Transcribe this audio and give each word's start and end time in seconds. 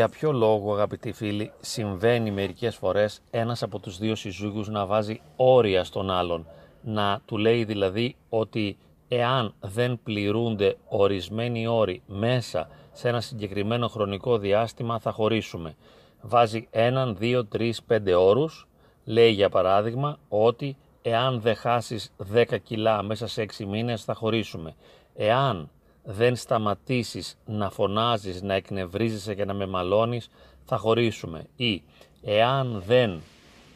Για 0.00 0.08
ποιο 0.08 0.32
λόγο 0.32 0.72
αγαπητοί 0.72 1.12
φίλοι 1.12 1.52
συμβαίνει 1.60 2.30
μερικές 2.30 2.76
φορές 2.76 3.20
ένας 3.30 3.62
από 3.62 3.78
τους 3.78 3.98
δύο 3.98 4.14
συζύγους 4.14 4.68
να 4.68 4.86
βάζει 4.86 5.20
όρια 5.36 5.84
στον 5.84 6.10
άλλον; 6.10 6.46
Να 6.82 7.20
του 7.24 7.36
λέει 7.36 7.64
δηλαδή 7.64 8.16
ότι 8.28 8.76
εάν 9.08 9.54
δεν 9.60 10.00
πληρούνται 10.02 10.76
ορισμένοι 10.88 11.66
όροι 11.66 12.02
μέσα 12.06 12.68
σε 12.92 13.08
ένα 13.08 13.20
συγκεκριμένο 13.20 13.88
χρονικό 13.88 14.38
διάστημα 14.38 14.98
θα 14.98 15.12
χωρίσουμε. 15.12 15.74
Βάζει 16.20 16.68
έναν, 16.70 17.16
δύο, 17.16 17.44
τρεις, 17.44 17.82
πέντε 17.82 18.14
όρους. 18.14 18.68
Λέει 19.04 19.30
για 19.30 19.48
παράδειγμα 19.48 20.18
ότι 20.28 20.76
εάν 21.02 21.40
δεν 21.40 21.54
χάσεις 21.54 22.12
10 22.34 22.58
κιλά 22.62 23.02
μέσα 23.02 23.26
σε 23.26 23.42
6 23.42 23.64
μήνες 23.66 24.04
θα 24.04 24.14
χωρίσουμε. 24.14 24.74
Εάν 25.14 25.70
δεν 26.04 26.36
σταματήσεις 26.36 27.38
να 27.46 27.70
φωνάζεις, 27.70 28.42
να 28.42 28.54
εκνευρίζεσαι 28.54 29.34
και 29.34 29.44
να 29.44 29.54
με 29.54 29.66
μαλώνεις, 29.66 30.30
θα 30.64 30.76
χωρίσουμε. 30.76 31.46
Ή 31.56 31.82
εάν 32.22 32.82
δεν 32.86 33.20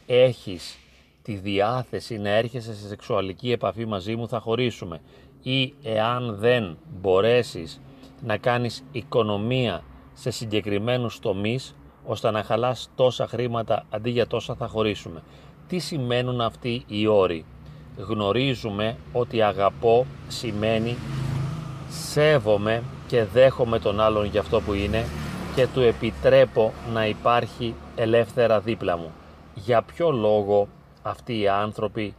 έχεις 0.06 0.78
τη 1.22 1.34
διάθεση 1.34 2.18
να 2.18 2.28
έρχεσαι 2.28 2.74
σε 2.74 2.88
σεξουαλική 2.88 3.50
επαφή 3.52 3.86
μαζί 3.86 4.16
μου, 4.16 4.28
θα 4.28 4.40
χωρίσουμε. 4.40 5.00
Ή 5.42 5.74
εάν 5.82 6.36
δεν 6.38 6.76
μπορέσεις 7.00 7.80
να 8.22 8.36
κάνεις 8.36 8.84
οικονομία 8.92 9.84
σε 10.14 10.30
συγκεκριμένους 10.30 11.18
τομείς, 11.18 11.74
ώστε 12.06 12.30
να 12.30 12.42
χαλάς 12.42 12.90
τόσα 12.94 13.26
χρήματα 13.26 13.86
αντί 13.90 14.10
για 14.10 14.26
τόσα 14.26 14.54
θα 14.54 14.66
χωρίσουμε. 14.66 15.22
Τι 15.68 15.78
σημαίνουν 15.78 16.40
αυτοί 16.40 16.84
οι 16.86 17.06
όροι; 17.06 17.44
Γνωρίζουμε 17.96 18.96
ότι 19.12 19.42
αγαπώ 19.42 20.06
σημαίνει 20.28 20.96
σέβομαι 21.94 22.82
και 23.06 23.24
δέχομαι 23.24 23.78
τον 23.78 24.00
άλλον 24.00 24.24
για 24.24 24.40
αυτό 24.40 24.60
που 24.60 24.72
είναι 24.72 25.04
και 25.54 25.66
του 25.66 25.80
επιτρέπω 25.80 26.72
να 26.92 27.06
υπάρχει 27.06 27.74
ελεύθερα 27.96 28.60
δίπλα 28.60 28.96
μου. 28.96 29.12
Για 29.54 29.82
ποιο 29.82 30.10
λόγο 30.10 30.68
αυτοί 31.02 31.40
οι 31.40 31.48
άνθρωποι 31.48 32.14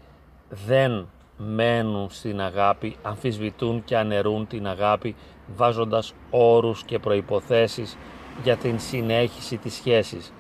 δεν 0.66 1.08
μένουν 1.38 2.08
στην 2.10 2.42
αγάπη, 2.42 2.96
αμφισβητούν 3.02 3.84
και 3.84 3.98
αναιρούν 3.98 4.48
την 4.48 4.68
αγάπη 4.68 5.16
βάζοντας 5.56 6.14
όρους 6.30 6.84
και 6.84 7.00
προϋποθέσεις 7.00 7.98
για 8.44 8.56
την 8.56 8.80
συνέχιση 8.80 9.58
της 9.58 9.74
σχέσης; 9.74 10.34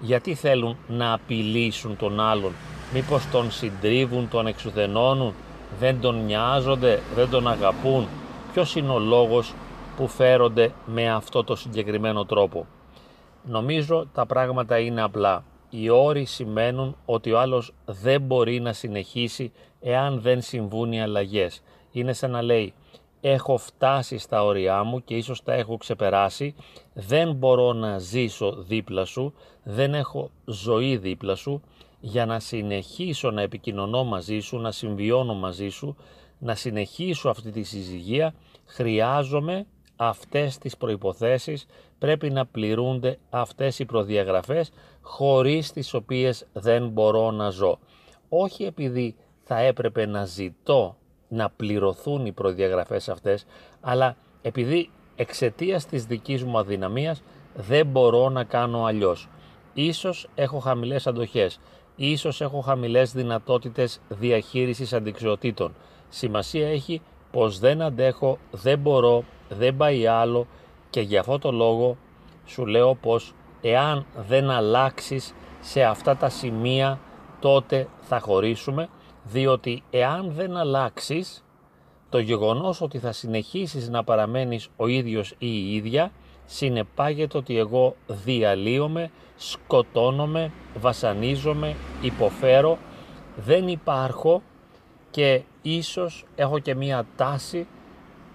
Γιατί 0.00 0.34
θέλουν 0.34 0.76
να 0.88 1.12
απειλήσουν 1.12 1.96
τον 1.96 2.20
άλλον, 2.20 2.52
μήπως 2.92 3.26
τον 3.32 3.50
συντρίβουν, 3.50 4.28
τον 4.28 4.46
εξουδενώνουν, 4.46 5.34
δεν 5.78 6.00
τον 6.00 6.24
νοιάζονται, 6.24 7.00
δεν 7.14 7.30
τον 7.30 7.48
αγαπούν, 7.48 8.06
ποιος 8.52 8.76
είναι 8.76 8.92
ο 8.92 8.98
λόγος 8.98 9.54
που 9.96 10.08
φέρονται 10.08 10.72
με 10.86 11.10
αυτό 11.10 11.44
το 11.44 11.56
συγκεκριμένο 11.56 12.24
τρόπο; 12.24 12.66
Νομίζω 13.44 14.08
τα 14.14 14.26
πράγματα 14.26 14.78
είναι 14.78 15.02
απλά. 15.02 15.44
Οι 15.70 15.88
όροι 15.88 16.24
σημαίνουν 16.24 16.96
ότι 17.04 17.32
ο 17.32 17.40
άλλος 17.40 17.74
δεν 17.84 18.20
μπορεί 18.20 18.60
να 18.60 18.72
συνεχίσει 18.72 19.52
εάν 19.80 20.20
δεν 20.20 20.40
συμβούν 20.40 20.92
οι 20.92 21.02
αλλαγές. 21.02 21.62
Είναι 21.92 22.12
σαν 22.12 22.30
να 22.30 22.42
λέει 22.42 22.74
έχω 23.20 23.56
φτάσει 23.56 24.18
στα 24.18 24.44
όρια 24.44 24.82
μου 24.82 25.04
και 25.04 25.14
ίσως 25.14 25.42
τα 25.42 25.52
έχω 25.52 25.76
ξεπεράσει, 25.76 26.54
δεν 26.92 27.32
μπορώ 27.32 27.72
να 27.72 27.98
ζήσω 27.98 28.56
δίπλα 28.58 29.04
σου, 29.04 29.34
δεν 29.62 29.94
έχω 29.94 30.30
ζωή 30.44 30.96
δίπλα 30.96 31.34
σου, 31.34 31.62
για 32.00 32.26
να 32.26 32.40
συνεχίσω 32.40 33.30
να 33.30 33.42
επικοινωνώ 33.42 34.04
μαζί 34.04 34.40
σου, 34.40 34.58
να 34.58 34.70
συμβιώνω 34.70 35.34
μαζί 35.34 35.68
σου, 35.68 35.96
να 36.42 36.54
συνεχίσω 36.54 37.28
αυτή 37.28 37.50
τη 37.50 37.62
συζυγία 37.62 38.34
χρειάζομαι 38.66 39.66
αυτές 39.96 40.58
τις 40.58 40.76
προϋποθέσεις, 40.76 41.66
πρέπει 41.98 42.30
να 42.30 42.46
πληρούνται 42.46 43.18
αυτές 43.30 43.78
οι 43.78 43.84
προδιαγραφές 43.84 44.72
χωρίς 45.00 45.72
τις 45.72 45.94
οποίες 45.94 46.46
δεν 46.52 46.88
μπορώ 46.88 47.30
να 47.30 47.50
ζω. 47.50 47.78
Όχι 48.28 48.64
επειδή 48.64 49.14
θα 49.44 49.58
έπρεπε 49.58 50.06
να 50.06 50.24
ζητώ 50.24 50.96
να 51.28 51.50
πληρωθούν 51.50 52.26
οι 52.26 52.32
προδιαγραφές 52.32 53.08
αυτές, 53.08 53.46
αλλά 53.80 54.16
επειδή 54.42 54.90
εξαιτίας 55.16 55.86
της 55.86 56.04
δικής 56.04 56.44
μου 56.44 56.58
αδυναμίας 56.58 57.22
δεν 57.54 57.86
μπορώ 57.86 58.28
να 58.28 58.44
κάνω 58.44 58.84
αλλιώς. 58.84 59.28
Ίσως 59.74 60.28
έχω 60.34 60.58
χαμηλές 60.58 61.06
αντοχές, 61.06 61.60
ίσως 61.96 62.40
έχω 62.40 62.60
χαμηλές 62.60 63.12
δυνατότητες 63.12 64.00
διαχείρισης 64.08 64.92
αντικσιοτήτων. 64.92 65.74
Σημασία 66.14 66.68
έχει 66.68 67.00
πως 67.30 67.58
δεν 67.58 67.82
αντέχω, 67.82 68.38
δεν 68.50 68.78
μπορώ, 68.78 69.24
δεν 69.48 69.76
πάει 69.76 70.06
άλλο 70.06 70.46
και 70.90 71.00
για 71.00 71.20
αυτό 71.20 71.38
το 71.38 71.52
λόγο 71.52 71.96
σου 72.44 72.66
λέω 72.66 72.94
πως 72.94 73.34
εάν 73.60 74.06
δεν 74.28 74.50
αλλάξεις 74.50 75.34
σε 75.60 75.82
αυτά 75.82 76.16
τα 76.16 76.28
σημεία 76.28 77.00
τότε 77.40 77.88
θα 78.00 78.20
χωρίσουμε 78.20 78.88
διότι 79.24 79.82
εάν 79.90 80.32
δεν 80.32 80.56
αλλάξεις 80.56 81.44
το 82.08 82.18
γεγονός 82.18 82.80
ότι 82.80 82.98
θα 82.98 83.12
συνεχίσεις 83.12 83.88
να 83.88 84.04
παραμένεις 84.04 84.68
ο 84.76 84.86
ίδιος 84.86 85.30
ή 85.30 85.36
η 85.38 85.74
ίδια 85.74 86.12
συνεπάγεται 86.44 87.38
ότι 87.38 87.58
εγώ 87.58 87.96
διαλύομαι, 88.06 89.10
σκοτώνομαι, 89.36 90.52
βασανίζομαι, 90.78 91.76
υποφέρω, 92.00 92.78
δεν 93.36 93.68
υπάρχω 93.68 94.42
και 95.10 95.42
ίσως 95.62 96.24
έχω 96.34 96.58
και 96.58 96.74
μία 96.74 97.06
τάση 97.16 97.66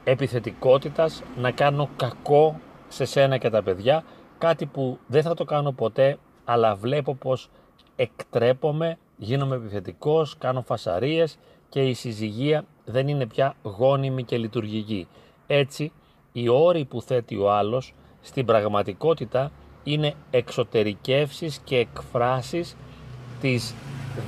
επιθετικότητας 0.04 1.24
να 1.38 1.52
κάνω 1.52 1.90
κακό 1.96 2.60
σε 2.88 3.06
σένα 3.06 3.38
και 3.38 3.50
τα 3.50 3.64
παιδιά, 3.64 4.04
κάτι 4.38 4.66
που 4.66 5.00
δεν 5.08 5.22
θα 5.22 5.34
το 5.34 5.46
κάνω 5.46 5.72
ποτέ, 5.72 6.18
αλλά 6.46 6.76
βλέπω 6.76 7.16
πως 7.16 7.50
εκτρέπομαι, 7.96 8.98
γίνομαι 9.18 9.56
επιθετικός, 9.56 10.38
κάνω 10.38 10.62
φασαρίες 10.62 11.38
και 11.70 11.82
η 11.82 11.94
συζυγία 11.94 12.66
δεν 12.86 13.08
είναι 13.08 13.26
πια 13.26 13.56
γόνιμη 13.64 14.24
και 14.24 14.38
λειτουργική. 14.38 15.08
Έτσι, 15.48 15.92
οι 16.32 16.48
όροι 16.48 16.86
που 16.86 17.02
θέτει 17.02 17.38
ο 17.38 17.52
άλλος 17.52 17.94
στην 18.22 18.46
πραγματικότητα 18.46 19.52
είναι 19.84 20.14
εξωτερικεύσεις 20.32 21.60
και 21.64 21.78
εκφράσεις 21.78 22.76
της 23.42 23.74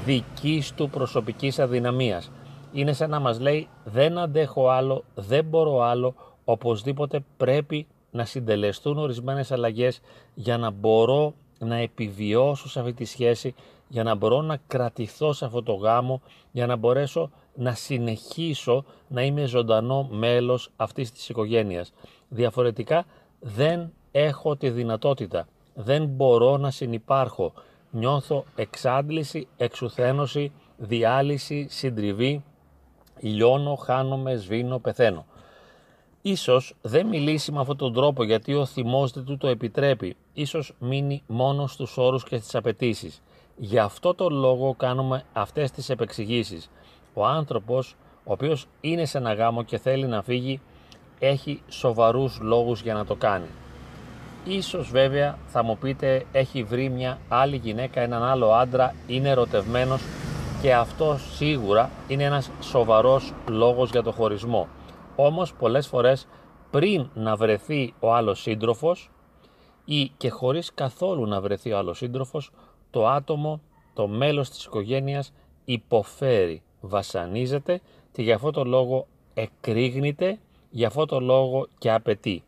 δικής 0.05 0.73
του 0.73 0.89
προσωπικής 0.89 1.59
αδυναμίας 1.59 2.31
είναι 2.71 2.93
σαν 2.93 3.09
να 3.09 3.19
μας 3.19 3.39
λέει 3.39 3.67
δεν 3.83 4.17
αντέχω 4.17 4.69
άλλο, 4.69 5.03
δεν 5.15 5.45
μπορώ 5.45 5.81
άλλο, 5.81 6.15
οπωσδήποτε 6.45 7.23
πρέπει 7.37 7.87
να 8.11 8.25
συντελεστούν 8.25 8.97
ορισμένες 8.97 9.51
αλλαγές 9.51 10.01
για 10.33 10.57
να 10.57 10.69
μπορώ 10.71 11.33
να 11.59 11.75
επιβιώσω 11.75 12.69
σε 12.69 12.79
αυτή 12.79 12.93
τη 12.93 13.05
σχέση, 13.05 13.55
για 13.87 14.03
να 14.03 14.15
μπορώ 14.15 14.41
να 14.41 14.59
κρατηθώ 14.67 15.33
σε 15.33 15.45
αυτό 15.45 15.63
το 15.63 15.73
γάμο, 15.73 16.21
για 16.51 16.65
να 16.65 16.75
μπορέσω 16.75 17.31
να 17.55 17.73
συνεχίσω 17.73 18.85
να 19.07 19.21
είμαι 19.23 19.45
ζωντανό 19.45 20.07
μέλος 20.11 20.71
αυτής 20.75 21.11
της 21.11 21.29
οικογένειας. 21.29 21.93
Διαφορετικά 22.29 23.05
δεν 23.39 23.91
έχω 24.11 24.55
τη 24.55 24.69
δυνατότητα, 24.69 25.47
δεν 25.73 26.05
μπορώ 26.05 26.57
να 26.57 26.71
συνυπάρχω. 26.71 27.53
Νιώθω 27.91 28.43
εξάντληση, 28.55 29.47
εξουθένωση, 29.57 30.51
διάλυση, 30.77 31.67
συντριβή, 31.69 32.43
λιώνω, 33.19 33.75
χάνομαι, 33.75 34.35
σβήνω, 34.35 34.79
πεθαίνω. 34.79 35.25
Ίσως 36.21 36.75
δεν 36.81 37.07
μιλήσει 37.07 37.51
με 37.51 37.59
αυτόν 37.59 37.77
τον 37.77 37.93
τρόπο 37.93 38.23
γιατί 38.23 38.53
ο 38.53 38.65
θυμός 38.65 39.11
δεν 39.11 39.23
του 39.23 39.37
το 39.37 39.47
επιτρέπει. 39.47 40.15
Ίσως 40.33 40.73
μείνει 40.79 41.23
μόνο 41.27 41.67
στους 41.67 41.97
όρους 41.97 42.23
και 42.23 42.37
στις 42.37 42.55
απαιτήσεις. 42.55 43.21
Γι' 43.57 43.79
αυτό 43.79 44.13
το 44.13 44.29
λόγο 44.29 44.75
κάνουμε 44.77 45.23
αυτές 45.33 45.71
τις 45.71 45.89
επεξηγήσεις. 45.89 46.69
Ο 47.13 47.25
άνθρωπος, 47.25 47.95
ο 48.23 48.31
οποίος 48.31 48.65
είναι 48.81 49.05
σε 49.05 49.17
ένα 49.17 49.33
γάμο 49.33 49.63
και 49.63 49.77
θέλει 49.77 50.05
να 50.05 50.21
φύγει, 50.21 50.61
έχει 51.19 51.61
σοβαρούς 51.67 52.39
λόγους 52.41 52.81
για 52.81 52.93
να 52.93 53.05
το 53.05 53.15
κάνει. 53.15 53.47
Ίσως 54.45 54.91
βέβαια 54.91 55.37
θα 55.47 55.63
μου 55.63 55.77
πείτε 55.77 56.25
έχει 56.31 56.63
βρει 56.63 56.89
μια 56.89 57.19
άλλη 57.27 57.55
γυναίκα, 57.55 58.01
έναν 58.01 58.23
άλλο 58.23 58.51
άντρα, 58.51 58.95
είναι 59.07 59.29
ερωτευμένος 59.29 60.01
και 60.61 60.73
αυτό 60.73 61.17
σίγουρα 61.35 61.89
είναι 62.07 62.23
ένας 62.23 62.51
σοβαρός 62.61 63.33
λόγος 63.49 63.89
για 63.89 64.03
το 64.03 64.11
χωρισμό. 64.11 64.67
Όμως 65.15 65.53
πολλές 65.53 65.87
φορές 65.87 66.27
πριν 66.71 67.09
να 67.13 67.35
βρεθεί 67.35 67.93
ο 67.99 68.13
άλλος 68.13 68.41
σύντροφος 68.41 69.09
ή 69.85 70.11
και 70.17 70.29
χωρίς 70.29 70.73
καθόλου 70.73 71.25
να 71.25 71.41
βρεθεί 71.41 71.71
ο 71.71 71.77
άλλος 71.77 71.97
σύντροφος, 71.97 72.51
το 72.89 73.07
άτομο, 73.07 73.61
το 73.93 74.07
μέλος 74.07 74.49
της 74.49 74.65
οικογένειας 74.65 75.33
υποφέρει, 75.65 76.61
βασανίζεται 76.81 77.81
και 78.11 78.21
για 78.21 78.35
αυτό 78.35 78.51
το 78.51 78.63
λόγο 78.63 79.07
εκρήγνεται, 79.33 80.39
για 80.69 80.87
αυτό 80.87 81.05
το 81.05 81.19
λόγο 81.19 81.67
και 81.77 81.91
απαιτεί. 81.91 82.43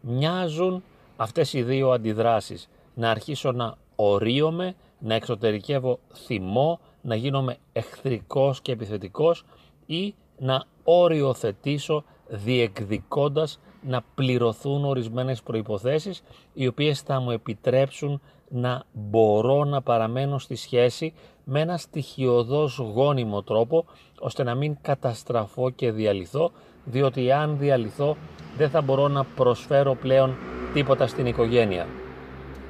Μοιάζουν 0.00 0.82
αυτές 1.16 1.52
οι 1.52 1.62
δύο 1.62 1.90
αντιδράσεις, 1.90 2.68
να 2.94 3.10
αρχίσω 3.10 3.52
να 3.52 3.76
ορίομαι, 3.96 4.74
να 5.00 5.14
εξωτερικεύω 5.14 5.98
θυμό, 6.14 6.80
να 7.02 7.14
γίνομαι 7.14 7.56
εχθρικός 7.72 8.60
και 8.60 8.72
επιθετικός 8.72 9.44
ή 9.86 10.14
να 10.38 10.64
οριοθετήσω 10.84 12.04
διεκδικώντας 12.28 13.60
να 13.82 14.02
πληρωθούν 14.14 14.84
ορισμένες 14.84 15.42
προϋποθέσεις 15.42 16.22
οι 16.52 16.66
οποίες 16.66 17.00
θα 17.00 17.20
μου 17.20 17.30
επιτρέψουν 17.30 18.20
να 18.48 18.84
μπορώ 18.92 19.64
να 19.64 19.82
παραμένω 19.82 20.38
στη 20.38 20.54
σχέση 20.54 21.12
με 21.44 21.60
ένα 21.60 21.76
στοιχειοδός 21.76 22.76
γόνιμο 22.76 23.42
τρόπο 23.42 23.84
ώστε 24.20 24.42
να 24.42 24.54
μην 24.54 24.76
καταστραφώ 24.82 25.70
και 25.70 25.90
διαλυθώ 25.90 26.50
διότι 26.84 27.32
αν 27.32 27.58
διαλυθώ 27.58 28.16
δεν 28.56 28.70
θα 28.70 28.80
μπορώ 28.80 29.08
να 29.08 29.24
προσφέρω 29.24 29.94
πλέον 29.94 30.34
τίποτα 30.72 31.06
στην 31.06 31.26
οικογένεια. 31.26 31.86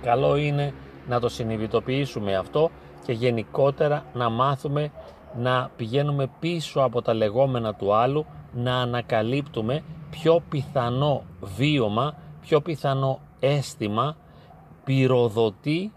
Καλό 0.03 0.37
είναι 0.37 0.75
να 1.08 1.20
το 1.20 1.29
συνειδητοποιήσουμε 1.29 2.37
αυτό 2.37 2.70
και 3.05 3.12
γενικότερα 3.12 4.05
να 4.14 4.29
μάθουμε 4.29 4.91
να 5.37 5.70
πηγαίνουμε 5.76 6.31
πίσω 6.41 6.81
από 6.81 7.02
τα 7.02 7.14
λεγόμενα 7.14 7.75
του 7.75 7.94
άλλου, 7.94 8.26
να 8.55 8.76
ανακαλύπτουμε 8.76 9.82
πιο 10.11 10.43
πιθανό 10.49 11.23
βίωμα, 11.41 12.14
πιο 12.41 12.61
πιθανό 12.61 13.20
αίσθημα 13.41 14.17
πυροδοτεί 14.85 15.93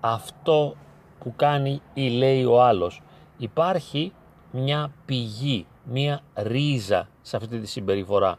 αυτό 0.00 0.74
που 1.18 1.32
κάνει 1.36 1.80
ή 1.94 2.08
λέει 2.08 2.44
ο 2.44 2.62
άλλος. 2.62 3.02
Υπάρχει 3.36 4.12
μια 4.50 4.92
πηγή, 5.04 5.66
μια 5.84 6.20
ρίζα 6.34 7.08
σε 7.22 7.36
αυτή 7.36 7.58
τη 7.58 7.66
συμπεριφορά 7.66 8.38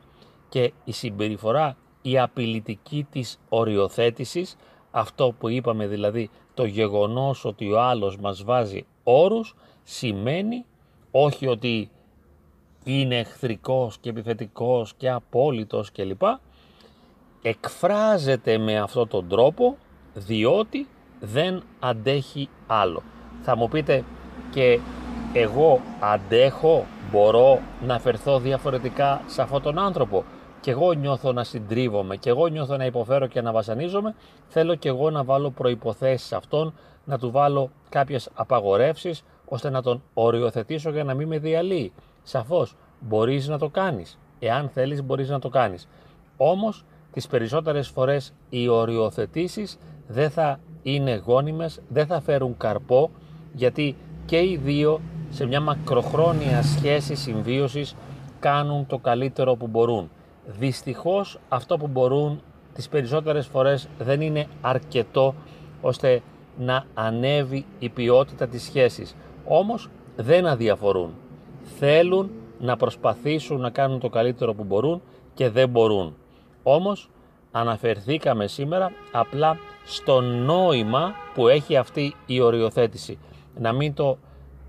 και 0.49 0.73
η 0.83 0.91
συμπεριφορά 0.91 1.75
η 2.01 2.19
απειλητική 2.19 3.07
της 3.11 3.39
οριοθέτησης, 3.49 4.55
αυτό 4.95 5.33
που 5.39 5.49
είπαμε 5.49 5.87
δηλαδή 5.87 6.29
το 6.53 6.65
γεγονός 6.65 7.45
ότι 7.45 7.71
ο 7.71 7.81
άλλος 7.81 8.17
μας 8.17 8.43
βάζει 8.43 8.85
όρους, 9.03 9.55
σημαίνει 9.83 10.65
όχι 11.11 11.47
ότι 11.47 11.89
είναι 12.83 13.17
εχθρικός 13.17 13.97
και 13.97 14.09
επιθετικός 14.09 14.93
και 14.97 15.09
απόλυτος 15.09 15.91
κλπ. 15.91 16.21
Εκφράζεται 17.41 18.57
με 18.57 18.79
αυτόν 18.79 19.07
τον 19.07 19.27
τρόπο 19.27 19.77
διότι 20.13 20.87
δεν 21.19 21.63
αντέχει 21.79 22.49
άλλο. 22.67 23.03
Θα 23.41 23.55
μου 23.55 23.67
πείτε 23.67 24.03
και 24.51 24.79
εγώ 25.33 25.81
αντέχω, 25.99 26.85
μπορώ 27.11 27.59
να 27.85 27.99
φερθώ 27.99 28.39
διαφορετικά 28.39 29.21
σε 29.25 29.41
αυτόν 29.41 29.61
τον 29.61 29.79
άνθρωπο; 29.79 30.23
Και 30.63 30.71
εγώ 30.71 30.91
νιώθω 30.91 31.31
να 31.31 31.43
συντρίβομαι 31.43 32.15
και 32.15 32.29
εγώ 32.29 32.47
νιώθω 32.47 32.77
να 32.77 32.85
υποφέρω 32.85 33.27
και 33.27 33.41
να 33.41 33.51
βασανίζομαι, 33.51 34.15
θέλω 34.47 34.75
και 34.75 34.89
εγώ 34.89 35.09
να 35.09 35.23
βάλω 35.23 35.49
προϋποθέσεις 35.49 36.27
σε 36.27 36.35
αυτόν, 36.35 36.73
να 37.05 37.17
του 37.17 37.31
βάλω 37.31 37.69
κάποιες 37.89 38.29
απαγορεύσεις 38.33 39.23
ώστε 39.45 39.69
να 39.69 39.81
τον 39.81 40.03
οριοθετήσω 40.13 40.89
για 40.89 41.03
να 41.03 41.13
μην 41.13 41.27
με 41.27 41.37
διαλύει. 41.37 41.91
Σαφώς 42.23 42.75
μπορείς 42.99 43.47
να 43.47 43.57
το 43.57 43.69
κάνεις. 43.69 44.17
Εάν 44.39 44.69
θέλεις 44.69 45.03
μπορείς 45.03 45.29
να 45.29 45.39
το 45.39 45.49
κάνεις. 45.49 45.87
Όμως 46.37 46.85
τις 47.11 47.27
περισσότερες 47.27 47.87
φορές 47.87 48.33
οι 48.49 48.67
οριοθετήσεις 48.67 49.77
δεν 50.07 50.29
θα 50.29 50.59
είναι 50.83 51.21
γόνιμες, 51.25 51.81
δεν 51.89 52.05
θα 52.05 52.21
φέρουν 52.21 52.57
καρπό 52.57 53.09
γιατί 53.53 53.95
και 54.25 54.37
οι 54.37 54.59
δύο 54.63 55.01
σε 55.29 55.45
μια 55.45 55.61
μακροχρόνια 55.61 56.61
σχέση 56.61 57.15
συμβίωσης 57.15 57.95
κάνουν 58.39 58.85
το 58.87 58.97
καλύτερο 58.97 59.55
που 59.55 59.67
μπορούν. 59.67 60.09
Δυστυχώς 60.45 61.39
αυτό 61.49 61.77
που 61.77 61.87
μπορούν 61.87 62.41
τις 62.73 62.89
περισσότερες 62.89 63.47
φορές 63.47 63.87
δεν 63.97 64.21
είναι 64.21 64.47
αρκετό 64.61 65.35
ώστε 65.81 66.21
να 66.57 66.85
ανέβει 66.93 67.65
η 67.79 67.89
ποιότητα 67.89 68.47
της 68.47 68.63
σχέσης. 68.63 69.15
Όμως 69.45 69.89
δεν 70.15 70.45
αδιαφορούν. 70.45 71.13
Θέλουν 71.79 72.31
να 72.59 72.77
προσπαθήσουν 72.77 73.59
να 73.59 73.69
κάνουν 73.69 73.99
το 73.99 74.09
καλύτερο 74.09 74.53
που 74.53 74.63
μπορούν 74.63 75.01
και 75.33 75.49
δεν 75.49 75.69
μπορούν. 75.69 76.15
Όμως 76.63 77.09
αναφερθήκαμε 77.51 78.47
σήμερα 78.47 78.91
απλά 79.11 79.57
στο 79.85 80.21
νόημα 80.21 81.13
που 81.33 81.47
έχει 81.47 81.77
αυτή 81.77 82.15
η 82.25 82.39
οριοθέτηση. 82.39 83.17
Να 83.59 83.71
μην 83.71 83.93
το 83.93 84.17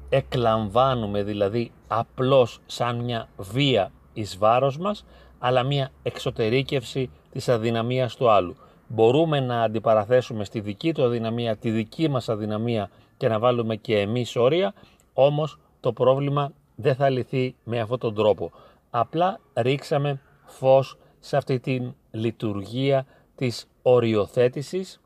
εκλαμβάνουμε 0.09 1.23
δηλαδή 1.23 1.73
απλώς 1.89 2.61
σαν 2.67 2.97
μια 2.97 3.29
βία 3.37 3.93
εις 4.13 4.39
βάρος 4.39 4.79
μας, 4.79 5.05
αλλά 5.47 5.63
μια 5.63 5.91
εξωτερήκευση 6.03 7.11
της 7.33 7.49
αδυναμίας 7.49 8.17
του 8.17 8.31
άλλου. 8.31 8.57
Μπορούμε 8.89 9.41
να 9.41 9.63
αντιπαραθέσουμε 9.63 10.45
στη 10.45 10.61
δική 10.61 10.93
του 10.93 11.05
αδυναμία 11.05 11.57
τη 11.57 11.71
δική 11.71 12.09
μας 12.09 12.29
αδυναμία 12.29 12.91
και 13.17 13.29
να 13.29 13.39
βάλουμε 13.39 13.77
και 13.77 13.99
εμείς 13.99 14.37
όρια, 14.37 14.75
όμως 15.13 15.59
το 15.81 15.93
πρόβλημα 15.93 16.53
δεν 16.75 16.95
θα 16.95 17.09
λυθεί 17.09 17.55
με 17.65 17.81
αυτόν 17.81 17.99
τον 17.99 18.15
τρόπο. 18.15 18.51
Απλά 18.91 19.41
ρίξαμε 19.55 20.21
φως 20.45 20.99
σε 21.21 21.37
αυτή 21.37 21.61
την 21.61 21.95
λειτουργία 22.11 23.07
της 23.35 23.67
οριοθέτησης, 23.83 25.01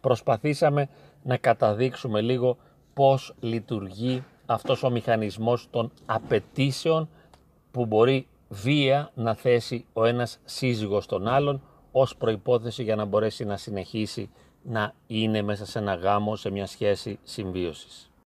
προσπαθήσαμε 0.00 0.88
να 1.22 1.36
καταδείξουμε 1.36 2.20
λίγο 2.20 2.56
πώς 2.94 3.34
λειτουργεί 3.40 4.24
αυτός 4.46 4.82
ο 4.82 4.90
μηχανισμός 4.90 5.68
των 5.70 5.90
απαιτήσεων 6.06 7.08
που 7.70 7.86
μπορεί 7.86 8.26
βία 8.52 9.10
να 9.14 9.34
θέσει 9.34 9.86
ο 9.92 10.04
ένας 10.04 10.38
σύζυγος 10.44 11.06
τον 11.06 11.28
άλλον 11.28 11.62
ως 11.92 12.16
προϋπόθεση 12.16 12.82
για 12.82 12.96
να 12.96 13.04
μπορέσει 13.04 13.44
να 13.44 13.56
συνεχίσει 13.56 14.30
να 14.62 14.94
είναι 15.06 15.42
μέσα 15.42 15.66
σε 15.66 15.78
ένα 15.78 15.94
γάμο, 15.94 16.36
σε 16.36 16.50
μια 16.50 16.66
σχέση 16.66 17.18
συμβίωσης. 17.22 18.09